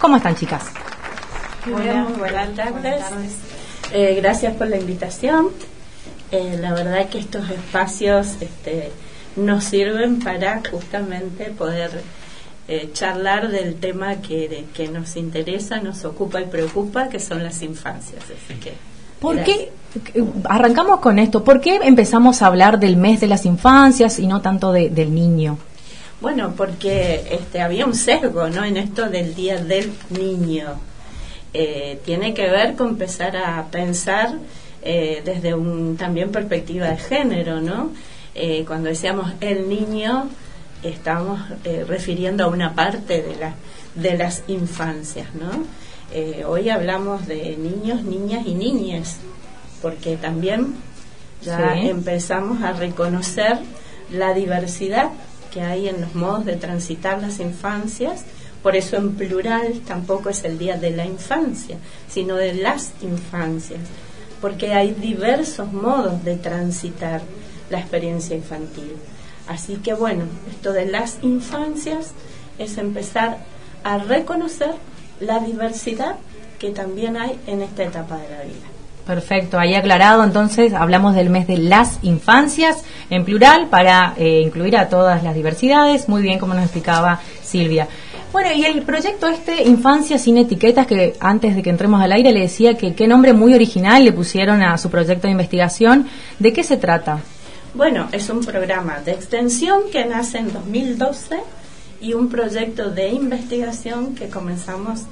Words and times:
¿Cómo 0.00 0.14
están, 0.14 0.36
chicas? 0.36 0.62
Buenas, 1.68 2.16
buenas 2.16 2.54
tardes. 2.54 3.02
Eh, 3.92 4.14
gracias 4.22 4.54
por 4.54 4.68
la 4.68 4.76
invitación. 4.76 5.48
Eh, 6.30 6.56
la 6.60 6.72
verdad 6.72 7.08
que 7.08 7.18
estos 7.18 7.50
espacios 7.50 8.36
este, 8.40 8.92
nos 9.34 9.64
sirven 9.64 10.20
para 10.20 10.62
justamente 10.70 11.46
poder 11.46 11.90
eh, 12.68 12.90
charlar 12.92 13.50
del 13.50 13.74
tema 13.80 14.14
que, 14.22 14.66
que 14.72 14.86
nos 14.86 15.16
interesa, 15.16 15.80
nos 15.80 16.04
ocupa 16.04 16.40
y 16.42 16.44
preocupa, 16.44 17.08
que 17.08 17.18
son 17.18 17.42
las 17.42 17.60
infancias. 17.62 18.22
Así 18.22 18.54
que, 18.60 18.74
¿Por 19.18 19.42
qué, 19.42 19.72
arrancamos 20.44 21.00
con 21.00 21.18
esto, 21.18 21.42
por 21.42 21.60
qué 21.60 21.80
empezamos 21.82 22.40
a 22.40 22.46
hablar 22.46 22.78
del 22.78 22.96
mes 22.96 23.20
de 23.20 23.26
las 23.26 23.44
infancias 23.46 24.20
y 24.20 24.28
no 24.28 24.42
tanto 24.42 24.70
de, 24.70 24.90
del 24.90 25.12
niño? 25.12 25.58
Bueno, 26.20 26.54
porque 26.56 27.28
este, 27.30 27.60
había 27.60 27.86
un 27.86 27.94
sesgo 27.94 28.48
¿no? 28.48 28.64
en 28.64 28.76
esto 28.76 29.08
del 29.08 29.36
Día 29.36 29.62
del 29.62 29.92
Niño. 30.10 30.80
Eh, 31.54 32.00
tiene 32.04 32.34
que 32.34 32.50
ver 32.50 32.74
con 32.74 32.88
empezar 32.88 33.36
a 33.36 33.64
pensar 33.70 34.34
eh, 34.82 35.22
desde 35.24 35.54
un 35.54 35.96
también 35.96 36.30
perspectiva 36.30 36.88
de 36.88 36.96
género, 36.96 37.60
¿no? 37.60 37.92
Eh, 38.34 38.64
cuando 38.66 38.88
decíamos 38.88 39.32
el 39.40 39.68
niño, 39.68 40.28
estamos 40.82 41.40
refiriendo 41.88 42.44
a 42.44 42.48
una 42.48 42.74
parte 42.74 43.22
de, 43.22 43.36
la, 43.36 43.54
de 43.94 44.16
las 44.16 44.44
infancias, 44.46 45.34
¿no? 45.34 45.64
hoy 46.46 46.70
hablamos 46.70 47.26
de 47.26 47.56
niños, 47.58 48.02
niñas 48.02 48.46
y 48.46 48.54
niñas, 48.54 49.16
porque 49.82 50.16
también 50.16 50.74
ya 51.42 51.76
empezamos 51.76 52.62
a 52.62 52.72
reconocer 52.72 53.58
la 54.10 54.32
diversidad 54.32 55.10
que 55.58 55.64
hay 55.64 55.88
en 55.88 56.00
los 56.00 56.14
modos 56.14 56.44
de 56.44 56.54
transitar 56.54 57.20
las 57.20 57.40
infancias, 57.40 58.24
por 58.62 58.76
eso 58.76 58.96
en 58.96 59.16
plural 59.16 59.80
tampoco 59.84 60.28
es 60.28 60.44
el 60.44 60.56
día 60.56 60.76
de 60.76 60.92
la 60.92 61.04
infancia, 61.04 61.78
sino 62.08 62.36
de 62.36 62.54
las 62.54 62.92
infancias, 63.02 63.80
porque 64.40 64.72
hay 64.72 64.92
diversos 64.92 65.72
modos 65.72 66.22
de 66.22 66.36
transitar 66.36 67.22
la 67.70 67.80
experiencia 67.80 68.36
infantil. 68.36 68.92
Así 69.48 69.78
que 69.78 69.94
bueno, 69.94 70.26
esto 70.48 70.72
de 70.72 70.86
las 70.86 71.18
infancias 71.22 72.12
es 72.60 72.78
empezar 72.78 73.38
a 73.82 73.98
reconocer 73.98 74.74
la 75.18 75.40
diversidad 75.40 76.18
que 76.60 76.70
también 76.70 77.16
hay 77.16 77.36
en 77.48 77.62
esta 77.62 77.82
etapa 77.82 78.16
de 78.16 78.28
la 78.28 78.42
vida. 78.44 78.77
Perfecto, 79.08 79.58
ahí 79.58 79.74
aclarado, 79.74 80.22
entonces 80.22 80.74
hablamos 80.74 81.14
del 81.14 81.30
mes 81.30 81.46
de 81.46 81.56
las 81.56 81.98
infancias 82.02 82.84
en 83.08 83.24
plural 83.24 83.68
para 83.68 84.12
eh, 84.18 84.42
incluir 84.44 84.76
a 84.76 84.90
todas 84.90 85.22
las 85.22 85.34
diversidades, 85.34 86.10
muy 86.10 86.20
bien 86.20 86.38
como 86.38 86.52
nos 86.52 86.64
explicaba 86.64 87.18
Silvia. 87.42 87.88
Bueno, 88.34 88.52
y 88.52 88.66
el 88.66 88.82
proyecto 88.82 89.26
este, 89.26 89.62
Infancia 89.62 90.18
sin 90.18 90.36
etiquetas, 90.36 90.86
que 90.86 91.14
antes 91.20 91.56
de 91.56 91.62
que 91.62 91.70
entremos 91.70 92.02
al 92.02 92.12
aire 92.12 92.32
le 92.32 92.40
decía 92.40 92.76
que 92.76 92.94
qué 92.94 93.08
nombre 93.08 93.32
muy 93.32 93.54
original 93.54 94.04
le 94.04 94.12
pusieron 94.12 94.60
a 94.60 94.76
su 94.76 94.90
proyecto 94.90 95.26
de 95.26 95.32
investigación, 95.32 96.06
¿de 96.38 96.52
qué 96.52 96.62
se 96.62 96.76
trata? 96.76 97.20
Bueno, 97.72 98.10
es 98.12 98.28
un 98.28 98.44
programa 98.44 99.00
de 99.00 99.12
extensión 99.12 99.84
que 99.90 100.04
nace 100.04 100.36
en 100.36 100.52
2012 100.52 101.38
y 102.02 102.12
un 102.12 102.28
proyecto 102.28 102.90
de 102.90 103.08
investigación 103.08 104.14
que 104.14 104.28
comenzamos 104.28 105.04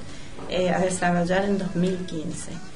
eh, 0.51 0.69
a 0.69 0.77
desarrollar 0.77 1.45
en 1.45 1.57
2015. 1.57 2.66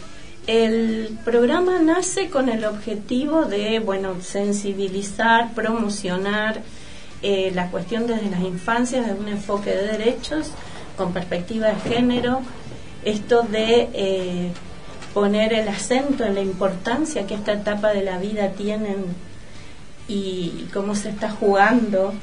El 0.51 1.17
programa 1.23 1.79
nace 1.79 2.29
con 2.29 2.49
el 2.49 2.65
objetivo 2.65 3.45
de, 3.45 3.79
bueno, 3.79 4.19
sensibilizar, 4.19 5.53
promocionar 5.53 6.61
eh, 7.21 7.53
la 7.55 7.71
cuestión 7.71 8.05
desde 8.05 8.29
las 8.29 8.41
infancias, 8.41 9.07
de 9.07 9.13
un 9.13 9.29
enfoque 9.29 9.69
de 9.69 9.97
derechos 9.97 10.51
con 10.97 11.13
perspectiva 11.13 11.69
de 11.69 11.89
género, 11.89 12.41
esto 13.05 13.43
de 13.43 13.91
eh, 13.93 14.51
poner 15.13 15.53
el 15.53 15.69
acento 15.69 16.25
en 16.25 16.35
la 16.35 16.41
importancia 16.41 17.25
que 17.25 17.35
esta 17.35 17.53
etapa 17.53 17.93
de 17.93 18.03
la 18.03 18.17
vida 18.17 18.49
tienen 18.49 19.05
y, 20.09 20.67
cómo 20.73 20.95
se 20.95 21.11
está 21.11 21.31
jugando 21.31 22.13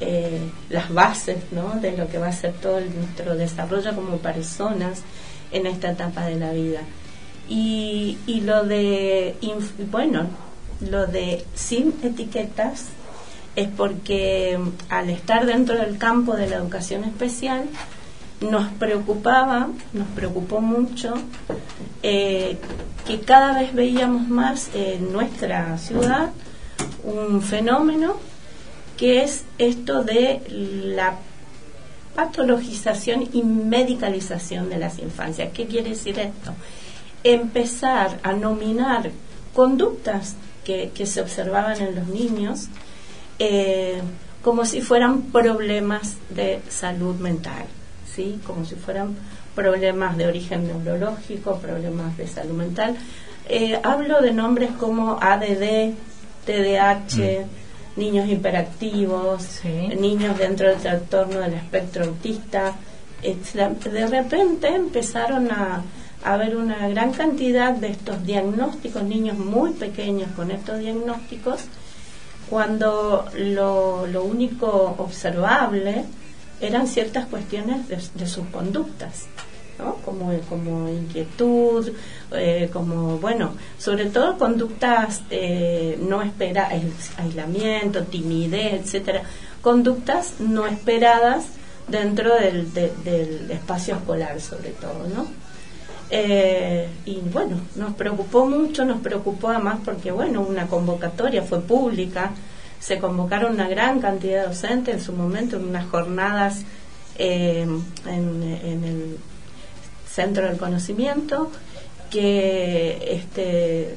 eh, 0.00 0.40
las 0.70 0.94
bases 0.94 1.36
¿no? 1.50 1.78
de 1.78 1.94
lo 1.94 2.08
que 2.08 2.16
va 2.16 2.28
a 2.28 2.32
ser 2.32 2.54
todo 2.54 2.80
nuestro 2.80 3.34
desarrollo 3.34 3.94
como 3.94 4.16
personas 4.16 5.02
en 5.52 5.66
esta 5.66 5.90
etapa 5.90 6.24
de 6.24 6.36
la 6.36 6.52
vida. 6.52 6.80
Y, 7.48 8.18
y 8.26 8.40
lo 8.40 8.64
de, 8.64 9.36
bueno, 9.90 10.26
lo 10.80 11.06
de 11.06 11.44
sin 11.54 11.94
etiquetas 12.02 12.86
es 13.54 13.68
porque 13.68 14.58
mm, 14.58 14.92
al 14.92 15.10
estar 15.10 15.46
dentro 15.46 15.76
del 15.76 15.98
campo 15.98 16.34
de 16.36 16.48
la 16.48 16.56
educación 16.56 17.04
especial, 17.04 17.64
nos 18.40 18.68
preocupaba, 18.72 19.68
nos 19.92 20.08
preocupó 20.08 20.60
mucho 20.60 21.14
eh, 22.02 22.58
que 23.06 23.20
cada 23.20 23.58
vez 23.58 23.74
veíamos 23.74 24.28
más 24.28 24.68
en 24.74 25.12
nuestra 25.12 25.78
ciudad 25.78 26.30
un 27.02 27.40
fenómeno 27.40 28.16
que 28.96 29.22
es 29.22 29.44
esto 29.58 30.02
de 30.04 30.42
la 30.48 31.16
patologización 32.14 33.28
y 33.32 33.42
medicalización 33.42 34.68
de 34.68 34.78
las 34.78 34.98
infancias. 34.98 35.52
¿Qué 35.52 35.66
quiere 35.66 35.90
decir 35.90 36.18
esto? 36.18 36.52
Empezar 37.32 38.18
a 38.22 38.32
nominar 38.32 39.10
conductas 39.54 40.36
que, 40.64 40.90
se 41.06 41.20
observaban 41.20 41.80
en 41.80 41.94
los 41.94 42.08
niños 42.08 42.68
eh, 43.38 44.00
como 44.42 44.64
si 44.64 44.80
fueran 44.80 45.22
problemas 45.22 46.16
de 46.30 46.60
salud 46.68 47.16
mental, 47.16 47.66
¿sí? 48.14 48.40
como 48.46 48.64
si 48.64 48.74
fueran 48.74 49.16
problemas 49.54 50.16
de 50.16 50.26
origen 50.26 50.66
neurológico, 50.66 51.58
problemas 51.58 52.16
de 52.16 52.28
salud 52.28 52.54
mental. 52.54 52.96
Eh, 53.48 53.78
hablo 53.82 54.20
de 54.20 54.32
nombres 54.32 54.70
como 54.72 55.18
ADD, 55.20 55.94
TDAH, 56.44 57.16
mm. 57.16 58.00
niños 58.00 58.28
hiperactivos, 58.28 59.60
niños 59.98 60.36
dentro 60.38 60.68
del 60.68 60.78
trastorno 60.78 61.40
del 61.40 61.54
espectro 61.54 62.04
autista. 62.04 62.74
De 63.22 64.06
repente 64.06 64.68
empezaron 64.68 65.50
a, 65.50 65.82
haber 66.26 66.56
una 66.56 66.88
gran 66.88 67.12
cantidad 67.12 67.72
de 67.72 67.88
estos 67.88 68.24
diagnósticos, 68.26 69.04
niños 69.04 69.38
muy 69.38 69.70
pequeños 69.72 70.28
con 70.34 70.50
estos 70.50 70.80
diagnósticos, 70.80 71.60
cuando 72.50 73.26
lo, 73.36 74.24
único 74.24 74.96
observable 74.98 76.04
eran 76.60 76.88
ciertas 76.88 77.26
cuestiones 77.26 77.88
de, 77.88 78.26
sus 78.26 78.46
conductas. 78.48 79.26
¿no? 79.78 79.96
Como, 79.96 80.32
como 80.48 80.88
inquietud, 80.88 81.92
eh, 82.32 82.70
como, 82.72 83.18
bueno, 83.18 83.52
sobre 83.78 84.06
todo 84.06 84.38
conductas 84.38 85.20
eh, 85.30 85.98
no 86.00 86.22
esperadas, 86.22 86.72
aislamiento, 87.18 88.02
timidez, 88.04 88.84
etcétera, 88.84 89.22
conductas 89.60 90.40
no 90.40 90.66
esperadas 90.66 91.44
dentro 91.88 92.34
del 92.34 93.48
espacio 93.50 93.96
escolar, 93.96 94.40
sobre 94.40 94.70
todo, 94.70 95.06
¿no? 95.14 95.45
Eh, 96.10 96.88
y 97.04 97.16
bueno, 97.32 97.56
nos 97.74 97.94
preocupó 97.94 98.46
mucho, 98.46 98.84
nos 98.84 99.00
preocupó 99.00 99.48
además 99.48 99.78
porque, 99.84 100.12
bueno, 100.12 100.40
una 100.42 100.66
convocatoria 100.66 101.42
fue 101.42 101.60
pública, 101.60 102.32
se 102.78 102.98
convocaron 102.98 103.54
una 103.54 103.68
gran 103.68 104.00
cantidad 104.00 104.42
de 104.42 104.48
docentes 104.48 104.94
en 104.94 105.00
su 105.00 105.12
momento 105.12 105.56
en 105.56 105.64
unas 105.64 105.86
jornadas 105.86 106.62
eh, 107.18 107.66
en, 108.06 108.84
el 108.84 109.18
Centro 110.08 110.46
del 110.46 110.58
Conocimiento 110.58 111.50
que 112.10 112.98
este, 113.10 113.96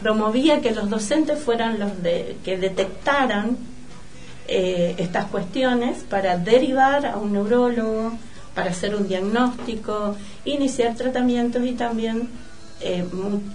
promovía 0.00 0.60
que 0.60 0.72
los 0.72 0.90
docentes 0.90 1.38
fueran 1.38 1.78
los 1.78 2.02
de, 2.02 2.36
que 2.44 2.58
detectaran 2.58 3.56
eh, 4.48 4.96
estas 4.98 5.26
cuestiones 5.26 5.98
para 6.02 6.36
derivar 6.36 7.06
a 7.06 7.16
un 7.16 7.32
neurólogo, 7.32 8.12
para 8.54 8.70
hacer 8.70 8.94
un 8.94 9.08
diagnóstico, 9.08 10.16
iniciar 10.44 10.94
tratamientos 10.94 11.64
y 11.64 11.72
también 11.72 12.28
eh, 12.80 13.04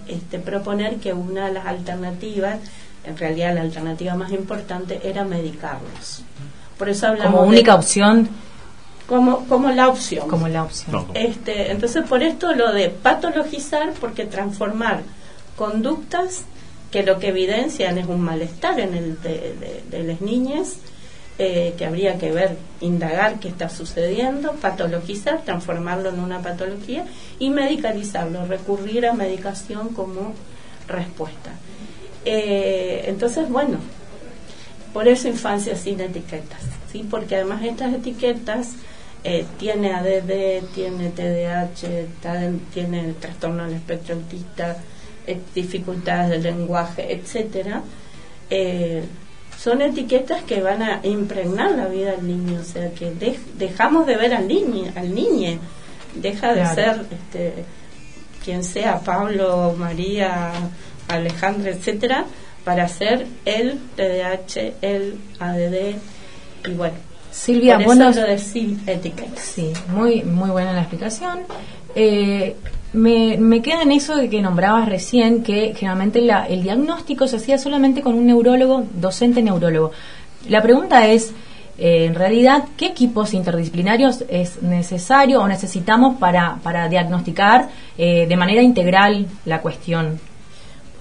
este, 0.08 0.40
proponer 0.40 0.98
que 0.98 1.14
una 1.14 1.48
de 1.48 1.54
las 1.54 1.66
alternativas, 1.66 2.60
en 3.04 3.18
realidad 3.18 3.56
la 3.56 3.62
alternativa 3.62 4.16
más 4.16 4.32
importante, 4.32 5.02
era 5.04 5.24
medicarlos. 5.24 6.24
Por 6.78 6.90
eso 6.90 7.08
hablamos 7.08 7.34
como 7.34 7.48
única 7.48 7.76
opción. 7.76 8.30
Como, 9.08 9.46
como 9.48 9.72
la 9.72 9.88
opción. 9.88 10.28
Como 10.28 10.48
la 10.48 10.64
opción. 10.64 11.08
Este, 11.14 11.72
entonces, 11.72 12.06
por 12.08 12.24
esto 12.24 12.54
lo 12.54 12.74
de 12.74 12.90
patologizar, 12.90 13.94
porque 14.00 14.26
transformar 14.26 15.04
conductas 15.56 16.44
que 16.92 17.04
lo 17.04 17.20
que 17.20 17.30
evidencian 17.30 17.98
es 17.98 18.08
un 18.08 18.22
malestar 18.22 18.80
en 18.80 18.94
el 18.94 19.22
de, 19.22 19.84
de 19.90 20.04
las 20.04 20.22
niñas, 20.22 20.78
eh, 21.40 21.76
que 21.78 21.86
habría 21.86 22.18
que 22.18 22.32
ver, 22.32 22.58
indagar 22.82 23.40
qué 23.40 23.48
está 23.48 23.70
sucediendo, 23.70 24.54
patologizar, 24.54 25.44
transformarlo 25.44 26.10
en 26.10 26.20
una 26.20 26.42
patología 26.42 27.06
y 27.40 27.50
medicalizarlo, 27.50 28.46
recurrir 28.46 29.06
a 29.06 29.14
medicación 29.14 29.90
como 29.90 30.34
respuesta. 30.88 31.52
Eh, 32.26 33.04
entonces, 33.08 33.50
bueno, 33.50 33.78
por 34.94 35.08
eso 35.08 35.28
infancia 35.28 35.76
sin 35.76 36.00
etiquetas, 36.00 36.62
¿sí? 36.92 37.06
porque 37.10 37.36
además 37.36 37.64
estas 37.64 37.94
etiquetas 37.94 38.74
eh, 39.24 39.46
tiene 39.60 39.94
ADD, 39.94 40.68
tiene 40.74 41.10
TDAH, 41.10 42.58
tiene 42.74 43.14
trastorno 43.20 43.66
del 43.66 43.74
espectro 43.74 44.16
autista, 44.16 44.78
eh, 45.26 45.40
dificultades 45.54 46.30
del 46.30 46.44
lenguaje, 46.44 47.14
etcétera, 47.14 47.84
eh, 48.50 49.04
son 49.58 49.82
etiquetas 49.82 50.44
que 50.44 50.62
van 50.62 50.82
a 50.84 51.00
impregnar 51.04 51.72
la 51.72 51.88
vida 51.88 52.12
del 52.12 52.28
niño, 52.28 52.60
o 52.62 52.64
sea 52.64 52.92
que 52.92 53.12
dejamos 53.58 54.06
de 54.06 54.16
ver 54.16 54.34
al 54.34 54.48
niño, 54.48 54.92
al 54.96 55.14
niño, 55.14 55.60
deja 56.14 56.54
de 56.54 56.66
ser 56.68 57.06
este, 57.12 57.66
quien 58.44 58.64
sea 58.64 59.00
Pablo, 59.00 59.76
María, 59.78 60.52
Alejandra, 61.08 61.72
etcétera, 61.72 62.26
para 62.64 62.88
ser 62.88 63.26
el 63.46 63.80
TDAH, 63.96 64.74
el 64.82 65.20
ADD 65.40 65.96
y 66.70 66.74
bueno. 66.74 66.96
Silvia, 67.32 67.78
bueno, 67.78 68.10
etiquetas. 68.10 69.40
Sí, 69.40 69.72
muy 69.90 70.24
muy 70.24 70.50
buena 70.50 70.74
la 70.74 70.82
explicación. 70.82 71.40
Eh, 71.94 72.56
me, 72.94 73.38
me, 73.38 73.62
queda 73.62 73.82
en 73.82 73.92
eso 73.92 74.16
de 74.16 74.30
que 74.30 74.42
nombrabas 74.42 74.88
recién 74.88 75.44
que 75.44 75.74
generalmente 75.76 76.20
el 76.20 76.64
diagnóstico 76.64 77.28
se 77.28 77.38
hacía 77.38 77.58
solamente 77.58 78.02
con 78.02 78.16
un 78.16 78.26
neurólogo, 78.26 78.86
docente 78.94 79.42
neurólogo. 79.42 79.92
La 80.48 80.62
pregunta 80.62 81.08
es, 81.08 81.34
eh, 81.78 82.06
en 82.06 82.16
realidad, 82.16 82.66
¿qué 82.76 82.88
equipos 82.88 83.34
interdisciplinarios 83.34 84.24
es 84.30 84.64
necesario 84.64 85.42
o 85.42 85.48
necesitamos 85.48 86.18
para, 86.18 86.58
para 86.64 86.90
diagnosticar 86.90 87.70
eh, 87.98 88.26
de 88.28 88.38
manera 88.38 88.62
integral 88.62 89.28
la 89.46 89.62
cuestión? 89.62 90.20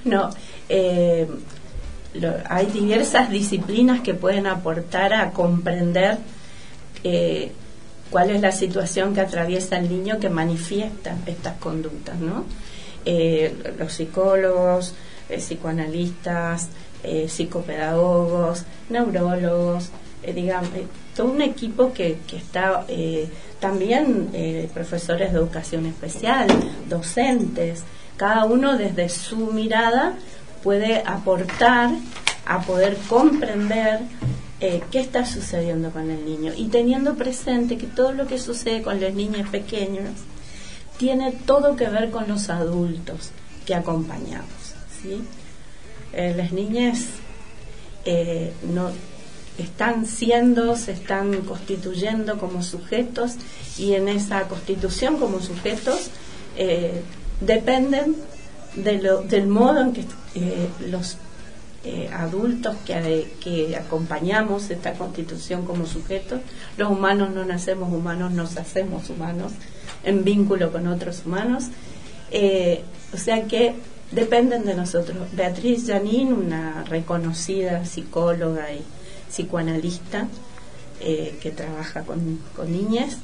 Bueno, 0.05 0.31
eh, 0.69 1.27
hay 2.49 2.67
diversas 2.67 3.31
disciplinas 3.31 4.01
que 4.01 4.15
pueden 4.15 4.47
aportar 4.47 5.15
a 5.15 5.31
comprender 5.31 6.19
cuál 8.17 8.31
es 8.31 8.41
la 8.41 8.51
situación 8.51 9.13
que 9.13 9.21
atraviesa 9.21 9.77
el 9.77 9.91
niño 9.91 10.19
que 10.19 10.31
manifiesta 10.31 11.15
estas 11.27 11.59
conductas, 11.59 12.19
¿no? 12.19 12.47
Eh, 13.05 13.55
los 13.79 13.93
psicólogos, 13.93 14.95
eh, 15.29 15.37
psicoanalistas, 15.37 16.71
eh, 17.05 17.29
psicopedagogos, 17.29 18.65
neurólogos, 18.89 19.91
digamos, 20.35 20.71
todo 21.15 21.31
un 21.31 21.43
equipo 21.43 21.93
que, 21.93 22.17
que 22.27 22.39
está 22.39 22.87
también 23.61 24.31
profesores 24.73 25.31
de 25.31 25.39
educación 25.39 25.85
especial, 25.85 26.47
docentes, 26.89 27.83
cada 28.17 28.47
uno 28.47 28.79
desde 28.79 29.11
su 29.11 29.53
mirada 29.53 30.15
puede 30.63 31.03
aportar 31.05 31.91
a 32.47 32.61
poder 32.63 32.97
comprender 33.11 34.01
eh, 34.59 34.83
qué 34.91 35.01
está 35.01 35.27
sucediendo 35.27 35.91
con 35.91 36.11
el 36.11 36.25
niño 36.25 36.53
y 36.57 36.69
teniendo 36.69 37.15
presente 37.15 37.77
que 37.77 37.87
todo 37.87 38.13
lo 38.13 38.27
que 38.27 38.39
sucede 38.39 38.81
con 38.81 39.01
los 39.01 39.13
niños 39.13 39.51
pequeños 39.51 40.11
tiene 40.97 41.33
todo 41.33 41.77
que 41.77 41.89
ver 41.89 42.11
con 42.11 42.27
los 42.27 42.49
adultos 42.49 43.33
que 43.67 43.75
acompañamos. 43.75 44.49
Eh, 46.15 46.35
las 46.35 46.53
niñas 46.53 47.05
eh, 48.07 48.55
no, 48.73 48.91
están 49.59 50.07
siendo, 50.07 50.75
se 50.75 50.93
están 50.93 51.43
constituyendo 51.43 52.39
como 52.39 52.63
sujetos 52.63 53.35
y 53.77 53.93
en 53.93 54.09
esa 54.09 54.49
constitución 54.49 55.19
como 55.19 55.41
sujetos 55.41 56.11
dependen 57.43 58.17
del 58.75 59.47
modo 59.49 59.83
en 59.83 59.93
que 59.93 60.05
los 60.89 61.19
eh, 61.89 62.11
adultos 62.13 62.75
que, 62.85 63.77
acompañamos 63.79 64.71
esta 64.71 64.95
constitución 64.95 65.65
como 65.65 65.87
sujetos. 65.87 66.41
Los 66.77 66.91
humanos 66.91 67.31
no 67.33 67.45
nacemos 67.45 67.93
humanos, 67.93 68.33
nos 68.33 68.57
hacemos 68.57 69.09
humanos 69.09 69.53
en 70.03 70.25
vínculo 70.25 70.73
con 70.73 70.89
otros 70.89 71.23
humanos. 71.25 71.67
Eh, 72.33 72.83
o 73.15 73.17
sea 73.17 73.45
que 73.45 73.77
dependen 74.11 74.65
de 74.65 74.75
nosotros. 74.75 75.17
Beatriz 75.31 75.87
Janín, 75.87 76.33
una 76.33 76.83
reconocida 76.83 77.85
psicóloga 77.85 78.73
y 78.73 78.83
psicoanalista 79.29 80.27
eh, 81.01 81.39
que 81.41 81.53
trabaja 81.53 82.03
con, 82.03 82.41
niñas, 82.67 83.19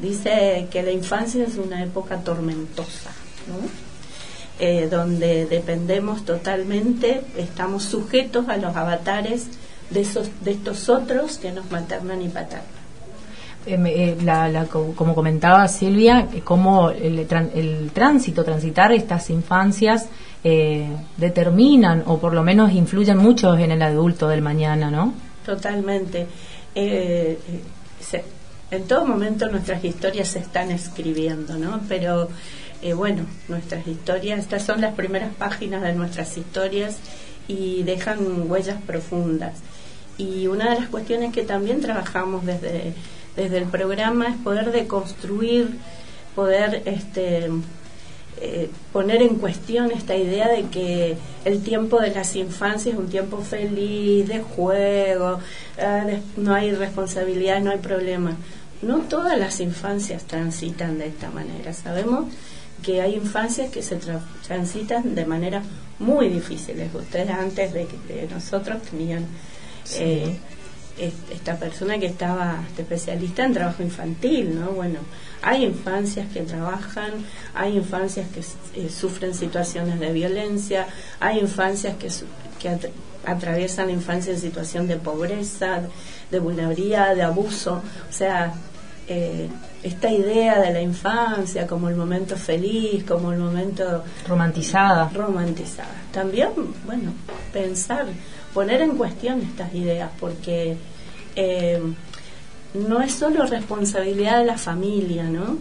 dice 0.00 0.66
que 0.72 0.82
la 0.82 0.90
infancia 0.90 1.44
es 1.44 1.58
una 1.58 1.84
época 1.84 2.18
tormentosa. 2.24 3.12
Eh, 4.62 4.88
donde 4.90 5.46
dependemos 5.46 6.26
totalmente, 6.26 7.22
estamos 7.38 7.82
sujetos 7.82 8.46
a 8.50 8.58
los 8.58 8.76
avatares 8.76 9.46
de, 9.88 10.02
esos, 10.02 10.28
de 10.44 10.50
estos 10.50 10.90
otros 10.90 11.38
que 11.38 11.50
nos 11.50 11.70
maternan 11.70 12.20
y 12.20 12.28
paternan. 12.28 12.66
Eh, 13.64 14.18
eh, 14.18 14.66
como 14.70 15.14
comentaba 15.14 15.66
Silvia, 15.66 16.28
cómo 16.44 16.90
el, 16.90 17.26
el, 17.54 17.90
tránsito, 17.94 18.44
transitar 18.44 18.92
estas 18.92 19.30
infancias 19.30 20.10
determinan 21.16 22.02
o 22.04 22.18
por 22.18 22.34
lo 22.34 22.42
menos 22.42 22.70
influyen 22.72 23.16
mucho 23.16 23.56
en 23.56 23.70
el 23.70 23.80
adulto 23.80 24.28
del 24.28 24.42
mañana, 24.42 24.90
¿no? 24.90 25.14
Totalmente. 25.46 26.26
en 26.74 27.38
todo 28.86 29.06
momento 29.06 29.48
nuestras 29.48 29.82
historias 29.82 30.28
se 30.28 30.40
están 30.40 30.70
escribiendo, 30.70 31.56
¿no? 31.56 31.80
Pero 31.88 32.28
eh, 32.82 32.94
bueno, 32.94 33.26
nuestras 33.48 33.86
historias, 33.86 34.38
estas 34.38 34.64
son 34.64 34.80
las 34.80 34.94
primeras 34.94 35.34
páginas 35.34 35.82
de 35.82 35.92
nuestras 35.92 36.36
historias 36.36 36.98
y 37.48 37.82
dejan 37.82 38.50
huellas 38.50 38.80
profundas. 38.86 39.58
Y 40.16 40.46
una 40.46 40.70
de 40.70 40.80
las 40.80 40.88
cuestiones 40.88 41.32
que 41.32 41.42
también 41.42 41.80
trabajamos 41.80 42.44
desde, 42.46 42.94
desde 43.36 43.58
el 43.58 43.64
programa 43.64 44.28
es 44.28 44.36
poder 44.36 44.72
deconstruir, 44.72 45.76
poder 46.34 46.82
este, 46.84 47.50
eh, 48.42 48.70
poner 48.92 49.20
en 49.20 49.36
cuestión 49.36 49.90
esta 49.90 50.16
idea 50.16 50.48
de 50.48 50.64
que 50.68 51.16
el 51.44 51.62
tiempo 51.62 52.00
de 52.00 52.10
las 52.10 52.36
infancias 52.36 52.94
es 52.94 52.98
un 52.98 53.10
tiempo 53.10 53.38
feliz, 53.42 54.28
de 54.28 54.40
juego, 54.40 55.40
ah, 55.78 56.06
no 56.38 56.54
hay 56.54 56.72
responsabilidad, 56.72 57.60
no 57.60 57.70
hay 57.70 57.78
problema. 57.78 58.36
No 58.80 59.00
todas 59.00 59.38
las 59.38 59.60
infancias 59.60 60.24
transitan 60.24 60.98
de 60.98 61.08
esta 61.08 61.30
manera. 61.30 61.74
Sabemos 61.74 62.26
que 62.82 63.00
hay 63.00 63.14
infancias 63.14 63.70
que 63.70 63.82
se 63.82 63.98
transitan 64.46 65.14
de 65.14 65.26
manera 65.26 65.62
muy 65.98 66.28
difíciles. 66.28 66.94
Ustedes 66.94 67.30
antes 67.30 67.72
de, 67.72 67.86
que 67.86 68.28
nosotros 68.30 68.82
tenían 68.82 69.26
eh, 69.96 70.36
esta 71.32 71.56
persona 71.56 71.98
que 71.98 72.06
estaba 72.06 72.62
especialista 72.76 73.44
en 73.44 73.54
trabajo 73.54 73.82
infantil, 73.82 74.58
¿no? 74.58 74.72
Bueno, 74.72 75.00
hay 75.42 75.64
infancias 75.64 76.30
que 76.32 76.42
trabajan, 76.42 77.12
hay 77.54 77.76
infancias 77.76 78.26
que 78.30 78.40
eh, 78.80 78.90
sufren 78.90 79.34
situaciones 79.34 79.98
de 79.98 80.12
violencia, 80.12 80.86
hay 81.18 81.38
infancias 81.38 81.96
que, 81.96 82.08
que 82.58 82.90
atraviesan 83.24 83.86
la 83.86 83.92
infancia 83.92 84.32
en 84.32 84.40
situación 84.40 84.86
de 84.86 84.96
pobreza, 84.96 85.82
de 86.30 86.38
vulnerabilidad, 86.38 87.14
de 87.14 87.22
abuso, 87.22 87.82
o 88.08 88.12
sea, 88.12 88.54
eh, 89.08 89.48
esta 89.82 90.10
idea 90.10 90.60
de 90.60 90.72
la 90.72 90.82
infancia 90.82 91.66
como 91.66 91.88
el 91.88 91.96
momento 91.96 92.36
feliz, 92.36 93.04
como 93.04 93.32
el 93.32 93.38
momento 93.38 94.04
romantizada. 94.28 95.10
Romantizada. 95.14 95.94
También, 96.12 96.50
bueno, 96.84 97.12
pensar, 97.52 98.06
poner 98.52 98.82
en 98.82 98.96
cuestión 98.96 99.40
estas 99.40 99.74
ideas, 99.74 100.10
porque 100.20 100.76
eh, 101.34 101.80
no 102.74 103.00
es 103.00 103.12
solo 103.12 103.46
responsabilidad 103.46 104.40
de 104.40 104.44
la 104.44 104.58
familia, 104.58 105.24
¿no? 105.24 105.56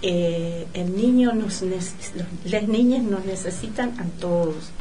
Eh, 0.00 0.66
el 0.74 0.96
niño 0.96 1.32
nos 1.32 1.62
las 1.62 2.68
niñas 2.68 3.04
nos 3.04 3.24
necesitan 3.24 3.90
a 4.00 4.20
todos. 4.20 4.72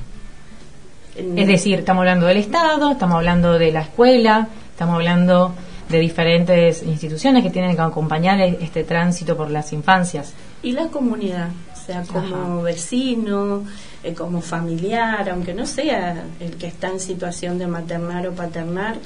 Es 1.16 1.48
decir, 1.48 1.80
estamos 1.80 2.01
hablando 2.01 2.25
del 2.25 2.38
Estado, 2.38 2.92
estamos 2.92 3.18
hablando 3.18 3.60
de 3.60 3.72
la 3.72 3.82
escuela, 3.82 4.48
estamos 4.72 4.96
hablando 4.96 5.54
de 5.92 6.00
diferentes 6.00 6.82
instituciones 6.84 7.44
que 7.44 7.50
tienen 7.50 7.76
que 7.76 7.82
acompañar 7.82 8.40
este 8.40 8.84
tránsito 8.84 9.36
por 9.36 9.52
las 9.52 9.74
infancias. 9.74 10.34
Y 10.64 10.72
la 10.72 10.88
comunidad, 10.88 11.50
o 11.50 11.86
sea, 11.86 12.04
como 12.04 12.62
vecino, 12.62 13.64
eh, 14.04 14.14
como 14.14 14.42
familiar, 14.42 15.30
aunque 15.30 15.54
no 15.54 15.66
sea 15.66 16.24
el 16.40 16.56
que 16.58 16.68
está 16.68 16.88
en 16.90 17.00
situación 17.00 17.58
de 17.58 17.68
maternar 17.68 18.28
o 18.28 18.32
paternar, 18.32 18.98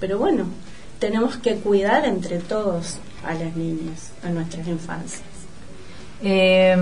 pero 0.00 0.18
bueno, 0.18 0.46
tenemos 0.98 1.36
que 1.36 1.56
cuidar 1.56 2.04
entre 2.04 2.38
todos 2.38 2.98
a 3.24 3.34
las 3.34 3.56
niñas, 3.56 4.12
a 4.24 4.30
nuestras 4.30 4.66
infancias. 4.66 5.22
Eh, 6.22 6.76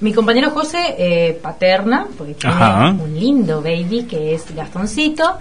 mi 0.00 0.12
compañero 0.12 0.50
José 0.50 0.94
eh, 0.96 1.38
paterna, 1.42 2.06
porque 2.16 2.34
tiene 2.34 2.56
un 3.02 3.18
lindo 3.18 3.60
baby 3.60 4.04
que 4.08 4.34
es 4.34 4.54
Gastoncito. 4.54 5.38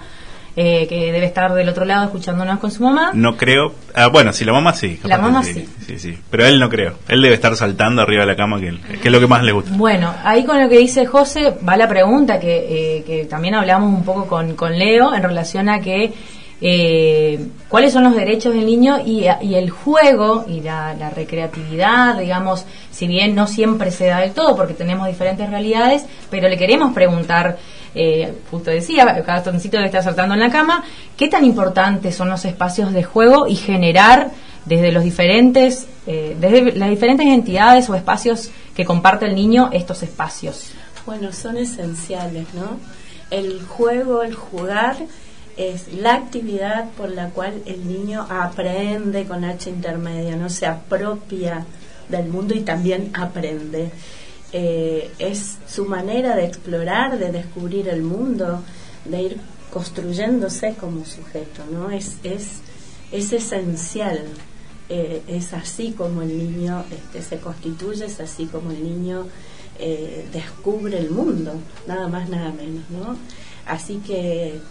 Eh, 0.60 0.88
que 0.88 1.12
debe 1.12 1.28
estar 1.28 1.54
del 1.54 1.70
otro 1.70 1.86
lado 1.86 2.06
escuchándonos 2.06 2.58
con 2.58 2.72
su 2.72 2.82
mamá. 2.82 3.12
No 3.14 3.38
creo. 3.38 3.76
Ah, 3.94 4.08
bueno, 4.08 4.34
si 4.34 4.44
la 4.44 4.54
mamá 4.54 4.74
sí. 4.74 5.00
La 5.04 5.20
mamá 5.20 5.44
sí. 5.44 5.70
sí. 5.86 6.00
sí. 6.00 6.18
Pero 6.32 6.48
él 6.48 6.60
no 6.60 6.68
creo. 6.68 6.96
Él 7.08 7.22
debe 7.22 7.36
estar 7.36 7.56
saltando 7.56 8.02
arriba 8.02 8.22
de 8.22 8.28
la 8.28 8.36
cama, 8.36 8.60
que, 8.60 8.70
es 8.70 9.12
lo 9.12 9.20
que 9.20 9.28
más 9.28 9.44
le 9.44 9.52
gusta. 9.52 9.70
Bueno, 9.76 10.12
ahí 10.24 10.46
con 10.46 10.60
lo 10.60 10.68
que 10.68 10.80
dice 10.80 11.06
José 11.06 11.54
va 11.68 11.78
la 11.78 11.88
pregunta 11.88 12.40
que, 12.40 12.98
eh, 12.98 13.04
que 13.04 13.26
también 13.26 13.54
hablamos 13.54 13.94
un 13.94 14.04
poco 14.04 14.26
con, 14.26 14.56
con 14.56 14.76
Leo 14.80 15.14
en 15.14 15.22
relación 15.22 15.70
a 15.70 15.80
que 15.80 16.12
eh, 16.60 17.50
cuáles 17.70 17.94
son 17.94 18.04
los 18.04 18.16
derechos 18.16 18.54
del 18.54 18.66
niño 18.66 19.00
y, 19.06 19.26
y 19.42 19.56
el 19.56 19.70
juego 19.70 20.46
y 20.48 20.62
la, 20.62 20.96
la, 20.96 21.12
recreatividad, 21.12 22.18
digamos, 22.18 22.66
si 22.90 23.08
bien 23.08 23.36
no 23.36 23.46
siempre 23.46 23.92
se 23.92 24.08
da 24.08 24.22
del 24.22 24.32
todo 24.32 24.56
porque 24.56 24.74
tenemos 24.74 25.08
diferentes 25.08 25.48
realidades, 25.48 26.06
pero 26.32 26.50
le 26.50 26.58
queremos 26.58 26.94
preguntar, 26.94 27.58
eh, 27.94 28.34
justo 28.50 28.72
decía, 28.72 29.06
Gastoncito 29.06 29.78
que 29.78 29.86
está 29.86 30.02
saltando 30.02 30.34
en 30.34 30.40
la 30.40 30.50
cama, 30.50 30.84
¿qué 31.16 31.28
tan 31.28 31.46
importantes 31.46 32.16
son 32.16 32.30
los 32.30 32.44
espacios 32.46 32.92
de 32.92 33.04
juego 33.04 33.48
y 33.48 33.56
generar 33.56 34.32
desde 34.66 34.92
los 34.92 35.04
diferentes, 35.04 35.88
eh, 36.08 36.36
desde 36.40 36.74
las 36.74 36.90
diferentes 36.90 37.28
entidades 37.28 37.88
o 37.90 37.96
espacios 37.96 38.50
que 38.76 38.84
comparte 38.84 39.28
el 39.28 39.36
niño 39.36 39.70
estos 39.72 40.02
espacios? 40.02 40.72
Bueno, 41.06 41.32
son 41.32 41.58
esenciales, 41.58 42.48
¿no? 42.56 42.80
El 43.30 43.62
juego, 43.62 44.24
el 44.24 44.34
jugar 44.34 44.98
es 45.58 45.92
la 45.94 46.14
actividad 46.14 46.92
por 46.92 47.10
la 47.10 47.32
cual 47.32 47.62
el 47.66 47.88
niño 47.88 48.26
aprende 48.30 49.26
con 49.26 49.44
H 49.44 49.70
intermedia, 49.70 50.36
no 50.36 50.50
se 50.50 50.68
apropia 50.68 51.66
del 52.10 52.30
mundo 52.30 52.54
y 52.54 52.62
también 52.62 53.12
aprende. 53.14 53.92
Eh, 54.54 55.12
es 55.20 55.58
su 55.68 55.86
manera 55.86 56.36
de 56.36 56.46
explorar, 56.46 57.18
de 57.18 57.32
descubrir 57.32 57.90
el 57.90 58.04
mundo, 58.04 58.62
de 59.06 59.22
ir 59.22 59.38
construyéndose 59.72 60.76
como 60.76 61.04
sujeto, 61.06 61.64
¿no? 61.72 61.90
Es, 61.92 62.18
es, 62.24 62.62
es 63.12 63.34
esencial. 63.34 64.26
Eh, 64.90 65.22
es 65.28 65.54
así 65.54 65.92
como 65.92 66.22
el 66.22 66.38
niño 66.38 66.86
este, 66.92 67.22
se 67.22 67.42
constituye, 67.42 68.06
es 68.06 68.22
así 68.22 68.46
como 68.46 68.72
el 68.72 68.82
niño 68.82 69.28
eh, 69.80 70.26
descubre 70.32 70.98
el 70.98 71.12
mundo, 71.12 71.54
nada 71.88 72.08
más, 72.08 72.30
nada 72.30 72.54
menos, 72.54 72.90
¿no? 72.90 73.18
Así 73.66 73.98
que 73.98 74.62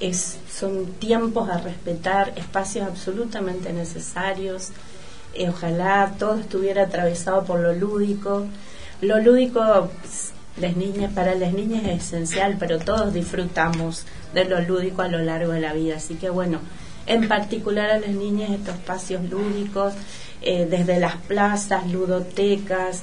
es, 0.00 0.38
son 0.50 0.86
tiempos 0.94 1.48
a 1.48 1.58
respetar, 1.58 2.32
espacios 2.36 2.86
absolutamente 2.86 3.72
necesarios. 3.72 4.70
Eh, 5.34 5.48
ojalá 5.48 6.14
todo 6.18 6.36
estuviera 6.36 6.84
atravesado 6.84 7.44
por 7.44 7.60
lo 7.60 7.72
lúdico. 7.74 8.46
Lo 9.00 9.20
lúdico 9.20 9.90
las 10.56 10.76
niñas, 10.76 11.12
para 11.12 11.34
las 11.34 11.52
niñas 11.52 11.84
es 11.84 12.04
esencial, 12.04 12.56
pero 12.58 12.78
todos 12.78 13.14
disfrutamos 13.14 14.04
de 14.34 14.44
lo 14.44 14.60
lúdico 14.60 15.02
a 15.02 15.08
lo 15.08 15.18
largo 15.18 15.52
de 15.52 15.60
la 15.60 15.72
vida. 15.72 15.96
Así 15.96 16.16
que 16.16 16.30
bueno, 16.30 16.60
en 17.06 17.28
particular 17.28 17.90
a 17.90 18.00
las 18.00 18.10
niñas 18.10 18.50
estos 18.50 18.74
espacios 18.74 19.22
lúdicos, 19.30 19.94
eh, 20.42 20.66
desde 20.68 20.98
las 20.98 21.16
plazas, 21.16 21.90
ludotecas, 21.90 23.02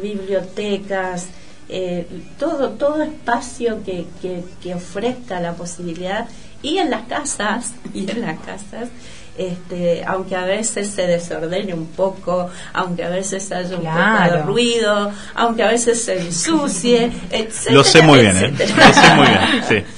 bibliotecas, 0.00 1.26
eh, 1.68 2.06
todo, 2.38 2.70
todo 2.70 3.02
espacio 3.02 3.82
que, 3.84 4.06
que, 4.22 4.74
ofrezca 4.74 5.40
la 5.40 5.54
posibilidad 5.54 6.28
y 6.62 6.78
en 6.78 6.90
las 6.90 7.06
casas, 7.06 7.72
y 7.94 8.08
en 8.10 8.20
las 8.20 8.38
casas, 8.40 8.88
este, 9.36 10.04
aunque 10.06 10.36
a 10.36 10.44
veces 10.44 10.88
se 10.88 11.06
desordene 11.06 11.74
un 11.74 11.88
poco, 11.88 12.48
aunque 12.72 13.04
a 13.04 13.10
veces 13.10 13.50
haya 13.52 13.76
un 13.76 13.84
poco 13.84 14.32
de 14.32 14.42
ruido, 14.42 15.12
aunque 15.34 15.62
a 15.62 15.68
veces 15.68 16.02
se 16.02 16.20
ensucie, 16.20 17.12
etc. 17.30 17.52
Lo 17.70 17.84
sé 17.84 18.00
muy 18.00 18.20
bien, 18.20 18.36
¿eh? 18.36 18.54
Lo 18.58 18.94
sé 18.94 19.14
muy 19.14 19.26
bien, 19.26 19.64
sí. 19.68 19.84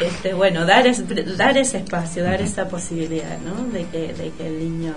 Este, 0.00 0.34
bueno, 0.34 0.66
dar, 0.66 0.84
dar 1.36 1.56
ese 1.56 1.78
espacio, 1.78 2.24
dar 2.24 2.40
esa 2.42 2.66
posibilidad, 2.66 3.38
¿no? 3.38 3.72
De 3.72 3.86
que, 3.86 4.12
de 4.12 4.32
que 4.36 4.48
el 4.48 4.58
niño, 4.58 4.94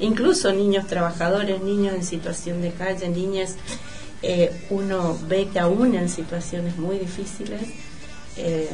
incluso 0.00 0.50
niños 0.50 0.86
trabajadores, 0.86 1.60
niños 1.60 1.94
en 1.94 2.02
situación 2.02 2.62
de 2.62 2.70
calle, 2.70 3.06
niñas 3.10 3.56
eh, 4.22 4.50
uno 4.70 5.16
ve 5.28 5.48
que 5.52 5.58
aún 5.58 5.94
en 5.94 6.08
situaciones 6.08 6.76
muy 6.78 6.98
difíciles, 6.98 7.62
eh, 8.36 8.68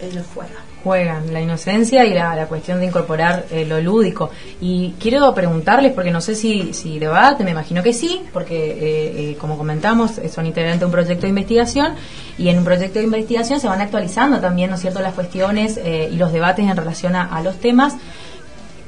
ellos 0.00 0.26
juegan. 0.34 0.56
Juegan 0.82 1.32
la 1.32 1.40
inocencia 1.40 2.04
y 2.04 2.12
la, 2.12 2.46
cuestión 2.46 2.80
de 2.80 2.86
incorporar 2.86 3.46
eh, 3.52 3.64
lo 3.64 3.80
lúdico. 3.80 4.30
Y 4.60 4.94
quiero 4.98 5.32
preguntarles, 5.32 5.92
porque 5.92 6.10
no 6.10 6.20
sé 6.20 6.34
si, 6.34 6.74
si 6.74 6.98
debate, 6.98 7.44
me 7.44 7.52
imagino 7.52 7.84
que 7.84 7.92
sí, 7.92 8.22
porque 8.32 9.36
como 9.40 9.56
comentamos, 9.56 10.20
son 10.28 10.46
integrantes 10.46 10.80
de 10.80 10.86
un 10.86 10.92
proyecto 10.92 11.22
de 11.22 11.28
investigación 11.28 11.94
y 12.36 12.48
en 12.48 12.58
un 12.58 12.64
proyecto 12.64 12.98
de 12.98 13.04
investigación 13.04 13.60
se 13.60 13.68
van 13.68 13.80
actualizando 13.80 14.40
también, 14.40 14.70
¿no 14.70 14.76
es 14.76 14.82
cierto?, 14.82 15.00
las 15.00 15.14
cuestiones 15.14 15.78
y 15.78 16.16
los 16.16 16.32
debates 16.32 16.68
en 16.68 16.76
relación 16.76 17.14
a 17.14 17.40
los 17.42 17.58
temas. 17.58 17.94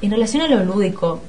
En 0.01 0.11
relación 0.11 0.43
a 0.43 0.49
lo 0.49 0.65
lúdico, 0.65 1.21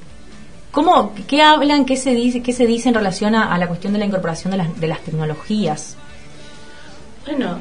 ¿Cómo, 0.71 1.13
¿Qué 1.27 1.41
hablan, 1.41 1.85
qué 1.85 1.97
se 1.97 2.13
dice, 2.13 2.41
qué 2.41 2.53
se 2.53 2.65
dice 2.65 2.89
en 2.89 2.95
relación 2.95 3.35
a, 3.35 3.57
la 3.57 3.67
cuestión 3.67 3.93
de 3.93 3.99
la 3.99 4.05
incorporación 4.05 4.51
de 4.51 4.57
las, 4.57 4.79
de 4.79 4.87
las 4.87 4.99
tecnologías? 5.01 5.95
Bueno, 7.25 7.59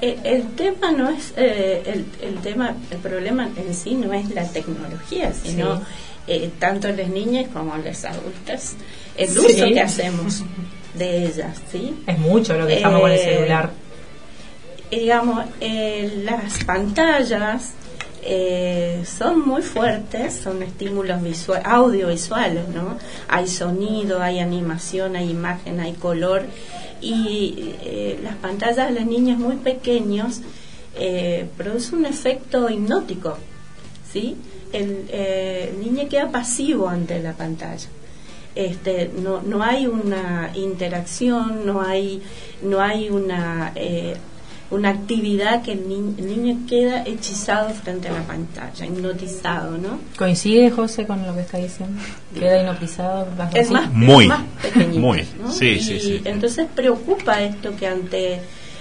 eh, 0.00 0.18
el, 0.24 0.46
tema 0.54 0.90
no 0.92 1.10
es 1.10 1.32
eh, 1.36 1.82
el, 1.86 2.06
el, 2.28 2.38
tema, 2.38 2.74
el 2.90 2.98
problema 2.98 3.48
en 3.56 3.74
sí 3.74 3.94
no 3.94 4.12
es 4.12 4.30
la 4.30 4.44
tecnología, 4.48 5.32
sino 5.32 5.82
eh, 6.26 6.50
tanto 6.58 6.88
las 6.88 7.08
niñas 7.08 7.46
como 7.52 7.76
las 7.76 8.04
adultas, 8.04 8.74
el 9.16 9.30
uso 9.38 9.66
que 9.66 9.80
hacemos 9.80 10.42
de 10.94 11.26
ellas, 11.26 11.60
¿sí? 11.70 12.02
Es 12.06 12.18
mucho 12.18 12.56
lo 12.56 12.66
que 12.66 12.76
estamos 12.76 13.00
con 13.00 13.10
el 13.10 13.18
celular. 13.18 13.70
Digamos, 14.90 15.46
las 15.60 16.64
pantallas 16.64 17.72
eh, 18.24 19.02
son 19.04 19.40
muy 19.40 19.62
fuertes, 19.62 20.34
son 20.34 20.62
estímulos 20.62 21.20
visuales, 21.20 21.66
audiovisuales, 21.66 22.68
¿no? 22.68 22.96
Hay 23.28 23.48
sonido, 23.48 24.22
hay 24.22 24.38
animación, 24.38 25.16
hay 25.16 25.30
imagen, 25.30 25.80
hay 25.80 25.94
color 25.94 26.44
y 27.00 27.74
eh, 27.82 28.20
las 28.22 28.36
pantallas 28.36 28.88
de 28.88 29.00
los 29.00 29.06
niños 29.06 29.40
muy 29.40 29.56
pequeños 29.56 30.40
eh, 30.94 31.48
producen 31.56 32.00
un 32.00 32.06
efecto 32.06 32.70
hipnótico, 32.70 33.38
¿sí? 34.12 34.36
El, 34.72 35.10
el, 35.10 35.80
niño 35.80 36.08
queda 36.08 36.30
pasivo 36.30 36.88
ante 36.88 37.20
la 37.20 37.32
pantalla. 37.32 37.88
Este, 38.54 39.10
no, 39.20 39.42
no 39.42 39.64
hay 39.64 39.88
una 39.88 40.52
interacción, 40.54 41.66
no 41.66 41.82
hay, 41.82 42.22
no 42.62 42.80
hay 42.80 43.10
una 43.10 43.72
una 44.72 44.88
actividad 44.88 45.62
que 45.62 45.72
el, 45.72 45.86
niño 45.86 46.66
queda 46.66 47.04
hechizado 47.04 47.70
frente 47.70 48.08
a 48.08 48.12
la 48.12 48.22
pantalla, 48.22 48.86
hipnotizado, 48.86 49.76
¿no? 49.76 49.98
¿Coincide, 50.16 50.70
José, 50.70 51.06
con 51.06 51.24
lo 51.26 51.34
que 51.34 51.42
está 51.42 51.58
diciendo? 51.58 52.02
¿Queda 52.34 52.62
hipnotizado? 52.62 53.28
Es 53.52 53.70
más, 53.70 53.92
muy, 53.92 54.28
más 54.28 54.40
muy, 54.94 55.24
sí, 55.50 55.78
sí, 55.78 56.00
sí. 56.00 56.22
Entonces 56.24 56.66
preocupa 56.74 57.42
esto 57.42 57.76
que 57.76 57.86
ante 57.86 58.40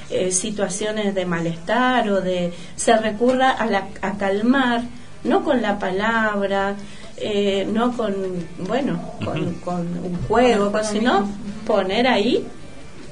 eh, 0.10 0.31
situaciones 0.31 1.13
de 1.13 1.25
malestar 1.25 2.10
o 2.10 2.21
de... 2.21 2.53
se 2.77 2.95
recurra 2.98 3.51
a, 3.51 3.65
la, 3.65 3.89
a 4.01 4.17
calmar, 4.17 4.83
no 5.25 5.43
con 5.43 5.62
la 5.62 5.77
palabra, 5.77 6.75
eh, 7.17 7.67
no 7.69 7.91
con, 7.98 8.15
bueno, 8.60 9.13
con, 9.25 9.55
con 9.55 9.81
un 9.81 10.17
juego, 10.29 10.71
sino 10.83 11.27
poner 11.67 12.07
ahí 12.07 12.48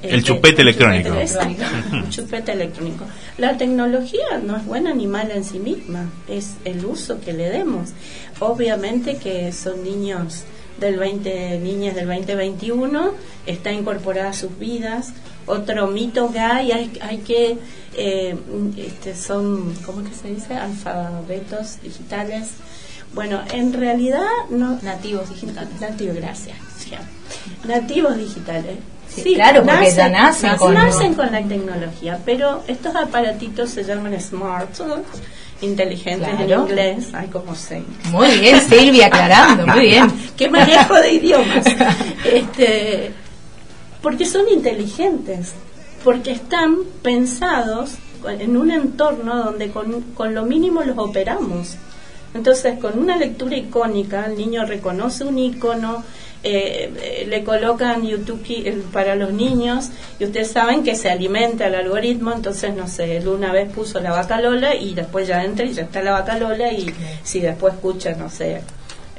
el 0.02 0.24
chupete 0.24 0.62
electrónico. 0.62 1.10
chupete 2.08 2.52
electrónico. 2.52 3.04
La 3.38 3.56
tecnología 3.56 4.38
no 4.42 4.56
es 4.56 4.64
buena 4.64 4.94
ni 4.94 5.06
mala 5.06 5.34
en 5.34 5.44
sí 5.44 5.58
misma, 5.58 6.10
es 6.28 6.54
el 6.64 6.84
uso 6.84 7.20
que 7.20 7.32
le 7.32 7.50
demos. 7.50 7.90
Obviamente 8.38 9.16
que 9.16 9.52
son 9.52 9.84
niños 9.84 10.44
del 10.78 10.98
20, 10.98 11.58
niñas 11.58 11.94
del 11.94 12.06
2021, 12.06 13.12
está 13.46 13.72
incorporada 13.72 14.30
a 14.30 14.32
sus 14.32 14.58
vidas. 14.58 15.12
Otro 15.46 15.86
mito 15.88 16.32
que 16.32 16.38
hay, 16.38 16.70
hay, 16.72 17.18
que, 17.18 17.58
eh, 17.96 18.36
este, 18.76 19.14
son, 19.14 19.74
¿cómo 19.84 20.04
que 20.04 20.14
se 20.14 20.28
dice? 20.28 20.54
Alfabetos 20.54 21.82
digitales. 21.82 22.50
Bueno, 23.12 23.42
en 23.52 23.72
realidad 23.72 24.28
no... 24.50 24.78
Nativos 24.82 25.28
digitales. 25.28 25.80
Nativos, 25.80 26.14
gracias. 26.16 26.56
Nativos 27.66 28.16
digitales 28.16 28.76
Sí, 29.14 29.34
claro, 29.34 29.64
porque 29.64 29.90
ya 29.90 30.08
nacen, 30.08 30.56
con, 30.56 30.74
nacen 30.74 31.14
con 31.14 31.32
la 31.32 31.42
tecnología, 31.42 32.18
pero 32.24 32.62
estos 32.68 32.94
aparatitos 32.94 33.70
se 33.70 33.82
llaman 33.82 34.18
smartphones 34.20 35.04
inteligentes 35.60 36.28
en 36.28 36.50
inglés, 36.50 37.08
hay 37.12 37.28
como 37.28 37.54
seis. 37.54 37.84
Muy 38.10 38.38
bien, 38.38 38.60
Silvia, 38.60 39.06
aclarando, 39.06 39.66
muy 39.66 39.80
bien. 39.80 40.10
Qué 40.36 40.48
manejo 40.48 40.94
de 40.94 41.12
idiomas. 41.12 41.66
Este, 42.24 43.10
porque 44.00 44.24
son 44.24 44.48
inteligentes, 44.48 45.52
porque 46.02 46.32
están 46.32 46.78
pensados 47.02 47.96
en 48.26 48.56
un 48.56 48.70
entorno 48.70 49.44
donde 49.44 49.70
con, 49.70 50.02
con 50.14 50.34
lo 50.34 50.44
mínimo 50.44 50.82
los 50.82 50.96
operamos. 50.98 51.76
Entonces, 52.32 52.78
con 52.78 52.98
una 52.98 53.16
lectura 53.16 53.56
icónica, 53.56 54.26
el 54.26 54.36
niño 54.36 54.64
reconoce 54.64 55.24
un 55.24 55.38
icono, 55.38 56.04
eh, 56.42 57.26
le 57.28 57.44
colocan 57.44 58.06
YouTube 58.06 58.42
eh, 58.48 58.82
para 58.92 59.14
los 59.14 59.32
niños 59.32 59.90
y 60.18 60.24
ustedes 60.24 60.50
saben 60.50 60.82
que 60.82 60.94
se 60.94 61.10
alimenta 61.10 61.66
el 61.66 61.74
algoritmo, 61.74 62.32
entonces 62.32 62.74
no 62.74 62.88
sé, 62.88 63.18
él 63.18 63.28
una 63.28 63.52
vez 63.52 63.70
puso 63.70 64.00
la 64.00 64.10
vaca 64.12 64.40
Lola 64.40 64.74
y 64.74 64.94
después 64.94 65.28
ya 65.28 65.44
entra 65.44 65.66
y 65.66 65.72
ya 65.72 65.82
está 65.82 66.02
la 66.02 66.12
vaca 66.12 66.38
Lola 66.38 66.72
y 66.72 66.92
si 67.22 67.40
después 67.40 67.74
escucha, 67.74 68.14
no 68.14 68.30
sé, 68.30 68.62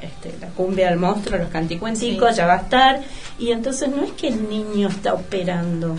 este, 0.02 0.34
la 0.40 0.48
cumbia 0.48 0.88
del 0.88 0.98
monstruo, 0.98 1.38
los 1.38 1.48
canticuenticos, 1.50 2.34
ya 2.34 2.46
va 2.46 2.54
a 2.54 2.62
estar. 2.62 3.00
Y 3.38 3.52
entonces 3.52 3.88
no 3.88 4.02
es 4.02 4.12
que 4.12 4.28
el 4.28 4.48
niño 4.48 4.88
está 4.88 5.14
operando, 5.14 5.96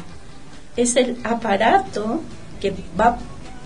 es 0.76 0.96
el 0.98 1.18
aparato 1.24 2.22
que 2.60 2.74
va 3.00 3.18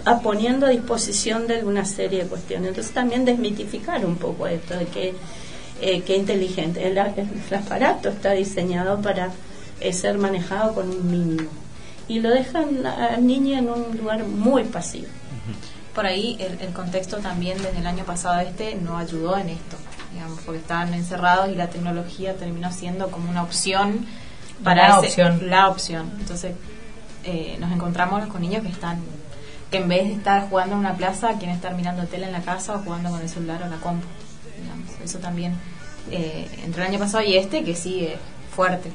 a 0.05 0.19
poniendo 0.19 0.67
a 0.67 0.69
disposición 0.69 1.47
de 1.47 1.63
una 1.63 1.85
serie 1.85 2.23
de 2.23 2.29
cuestiones. 2.29 2.69
Entonces 2.69 2.93
también 2.93 3.25
desmitificar 3.25 4.05
un 4.05 4.15
poco 4.15 4.47
esto 4.47 4.77
de 4.77 4.85
que 4.85 5.13
eh, 5.81 6.01
qué 6.01 6.15
inteligente. 6.15 6.87
El, 6.87 6.97
aparato 6.97 8.09
está 8.09 8.31
diseñado 8.31 9.01
para 9.01 9.31
eh, 9.79 9.93
ser 9.93 10.17
manejado 10.17 10.73
con 10.73 10.89
un 10.89 11.11
mínimo. 11.11 11.49
Y 12.07 12.19
lo 12.19 12.29
dejan 12.29 12.85
al 12.85 13.25
niño 13.25 13.57
en 13.57 13.69
un 13.69 13.97
lugar 13.97 14.23
muy 14.23 14.63
pasivo. 14.63 15.07
Por 15.93 16.05
ahí 16.05 16.37
el, 16.39 16.73
contexto 16.73 17.17
también 17.17 17.57
desde 17.57 17.79
el 17.79 17.87
año 17.87 18.03
pasado 18.05 18.39
este 18.39 18.75
no 18.75 18.97
ayudó 18.97 19.37
en 19.37 19.49
esto, 19.49 19.77
digamos, 20.13 20.39
porque 20.45 20.59
estaban 20.59 20.93
encerrados 20.93 21.49
y 21.49 21.55
la 21.55 21.69
tecnología 21.69 22.35
terminó 22.35 22.71
siendo 22.71 23.09
como 23.09 23.29
una 23.29 23.43
opción 23.43 24.05
para 24.63 24.87
la 24.87 24.99
opción. 24.99 25.49
La 25.49 25.67
opción. 25.67 26.11
Entonces 26.19 26.53
eh, 27.23 27.57
nos 27.59 27.71
encontramos 27.71 28.25
con 28.27 28.41
niños 28.41 28.61
que 28.61 28.69
están 28.69 29.01
que 29.71 29.77
en 29.77 29.89
vez 29.89 30.07
de 30.07 30.13
estar 30.13 30.49
jugando 30.49 30.75
en 30.75 30.79
una 30.79 30.95
plaza, 30.95 31.33
quieren 31.33 31.55
estar 31.55 31.75
mirando 31.75 32.03
tele 32.05 32.25
en 32.25 32.31
la 32.31 32.41
casa 32.41 32.75
o 32.75 32.79
jugando 32.79 33.09
con 33.09 33.21
el 33.21 33.27
celular 33.27 33.63
o 33.63 33.67
la 33.67 33.77
compu. 33.77 34.07
Eso 35.07 35.19
también 35.19 35.53
eh, 36.11 36.47
entre 36.65 36.83
el 36.83 36.89
año 36.89 36.99
pasado 36.99 37.23
y 37.23 37.37
este 37.37 37.63
que 37.63 37.75
sigue 37.75 38.17
fuerte 38.53 38.91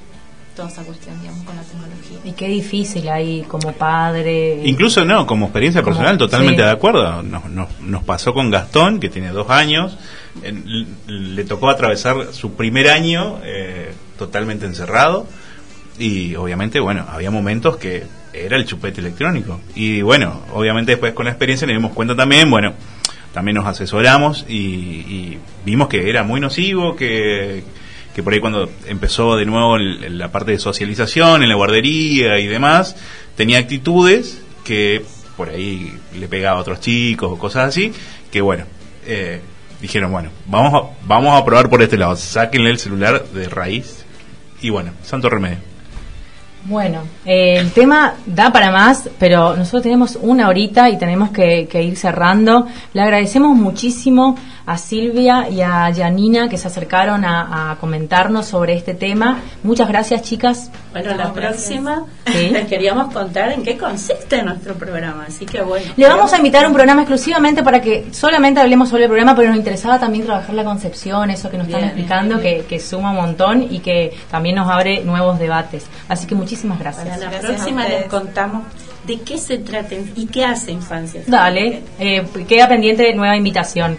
toda 0.55 0.69
esa 0.69 0.83
cuestión, 0.83 1.19
digamos, 1.23 1.43
con 1.45 1.57
la 1.57 1.63
tecnología. 1.63 2.19
Y 2.23 2.33
qué 2.33 2.49
difícil 2.49 3.09
ahí 3.09 3.43
como 3.49 3.73
padre. 3.73 4.61
Incluso 4.65 5.07
no, 5.07 5.27
como 5.27 5.47
experiencia 5.47 5.83
personal, 5.83 6.19
totalmente 6.19 6.61
de 6.61 6.71
acuerdo. 6.71 7.23
Nos, 7.23 7.45
nos, 7.81 8.05
pasó 8.05 8.35
con 8.35 8.51
Gastón, 8.51 9.01
que 9.01 9.09
tiene 9.09 9.31
dos 9.31 9.49
años, 9.49 9.97
le 11.07 11.45
tocó 11.45 11.71
atravesar 11.71 12.35
su 12.35 12.53
primer 12.53 12.91
año 12.91 13.39
eh, 13.43 13.95
totalmente 14.19 14.67
encerrado 14.67 15.27
y 15.99 16.35
obviamente, 16.35 16.81
bueno, 16.81 17.07
había 17.09 17.31
momentos 17.31 17.79
que 17.79 18.05
era 18.35 18.59
el 18.59 18.67
chupete 18.67 19.01
electrónico. 19.01 19.59
Y 19.75 20.03
bueno, 20.03 20.43
obviamente 20.53 20.93
después 20.93 21.15
con 21.15 21.25
la 21.25 21.31
experiencia 21.31 21.67
nos 21.67 21.77
dimos 21.77 21.93
cuenta 21.93 22.15
también, 22.15 22.51
bueno, 22.51 22.75
también 23.33 23.57
nos 23.57 23.67
asesoramos 23.67 24.45
y, 24.49 25.39
vimos 25.65 25.89
que 25.89 26.09
era 26.09 26.23
muy 26.23 26.41
nocivo, 26.41 26.97
que, 26.97 27.63
que, 28.15 28.23
por 28.23 28.33
ahí 28.33 28.41
cuando 28.41 28.71
empezó 28.87 29.37
de 29.37 29.47
nuevo 29.47 29.79
la 29.79 30.31
parte 30.31 30.53
de 30.53 30.59
socialización 30.59 31.43
en 31.43 31.49
la 31.49 31.55
guardería 31.55 32.39
y 32.39 32.47
demás, 32.47 32.97
tenía 33.37 33.59
actitudes 33.59 34.43
que 34.65 35.05
por 35.37 35.49
ahí 35.49 35.93
le 36.19 36.29
pegaba 36.29 36.59
a 36.59 36.61
otros 36.63 36.81
chicos 36.81 37.31
o 37.33 37.39
cosas 37.39 37.69
así, 37.69 37.93
que 38.31 38.41
bueno, 38.41 38.65
eh, 39.07 39.41
dijeron, 39.81 40.13
bueno, 40.13 40.31
vamos 40.47 40.75
a, 40.75 41.07
vamos 41.07 41.41
a 41.41 41.45
probar 41.45 41.69
por 41.69 41.83
este 41.83 41.97
lado, 41.97 42.17
sáquenle 42.17 42.71
el 42.71 42.79
celular 42.79 43.25
de 43.29 43.49
raíz 43.49 44.05
y 44.61 44.71
bueno, 44.71 44.93
santo 45.03 45.29
remedio. 45.29 45.59
Bueno, 46.65 47.03
eh, 47.25 47.57
el 47.59 47.73
tema 47.73 48.15
da 48.27 48.53
para 48.53 48.71
más, 48.71 49.09
pero 49.19 49.57
nosotros 49.57 49.83
tenemos 49.83 50.19
una 50.21 50.49
horita 50.49 50.91
y 50.91 50.99
tenemos 50.99 51.31
que, 51.31 51.69
que 51.71 51.83
ir 51.83 51.97
cerrando. 51.97 52.67
Le 52.93 53.03
agradecemos 53.03 53.57
muchísimo 53.57 54.37
a 54.67 54.79
Silvia 54.79 55.49
y 55.49 55.61
a 55.61 55.93
Janina 55.95 56.49
que 56.49 56.57
se 56.57 56.69
acercaron 56.69 57.25
a, 57.25 57.77
comentarnos 57.81 58.47
sobre 58.47 58.75
este 58.75 58.95
tema. 58.95 59.41
Muchas 59.63 59.89
gracias, 59.89 60.23
chicas. 60.23 60.71
Bueno, 60.93 61.15
la 61.15 61.33
próxima 61.33 62.05
les 62.27 62.67
queríamos 62.67 63.13
contar 63.13 63.53
en 63.53 63.63
qué 63.63 63.77
consiste 63.77 64.43
nuestro 64.43 64.75
programa, 64.75 65.25
así 65.29 65.47
que 65.47 65.63
bueno. 65.63 65.87
Le 65.97 66.07
vamos 66.07 66.33
a 66.33 66.37
invitar 66.37 66.67
un 66.67 66.73
programa 66.73 67.03
exclusivamente 67.03 67.63
para 67.63 67.81
que 67.81 68.09
solamente 68.13 68.61
hablemos 68.61 68.89
sobre 68.89 69.05
el 69.05 69.09
programa, 69.09 69.35
pero 69.35 69.49
nos 69.49 69.57
interesaba 69.57 69.99
también 69.99 70.25
trabajar 70.25 70.55
la 70.55 70.65
concepción, 70.65 71.31
eso 71.31 71.51
que 71.51 71.59
nos 71.59 71.67
están 71.67 71.85
explicando, 71.85 72.41
que, 72.41 72.65
que, 72.69 72.79
suma 72.79 73.11
un 73.11 73.17
montón 73.17 73.67
y 73.69 73.81
que 73.81 74.13
también 74.31 74.57
nos 74.57 74.69
abre 74.69 75.03
nuevos 75.03 75.39
debates. 75.39 75.87
Así 76.09 76.27
que 76.27 76.35
muchísimas 76.35 76.79
gracias. 76.79 77.12
Para 77.19 77.31
la 77.31 77.41
próxima 77.41 77.87
les 77.87 78.07
contamos 78.07 78.65
de 79.05 79.21
qué 79.21 79.37
se 79.39 79.59
trata 79.59 79.95
y 80.17 80.27
qué 80.27 80.45
hace 80.45 80.73
Infancia. 80.73 81.23
Dale, 81.27 81.83
eh, 81.99 82.25
queda 82.49 82.69
pendiente 82.69 83.13
nueva 83.15 83.37
invitación. 83.37 83.99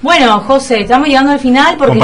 Bueno, 0.00 0.40
José, 0.40 0.82
estamos 0.82 1.08
llegando 1.08 1.32
al 1.32 1.40
final 1.40 1.76
porque 1.76 1.98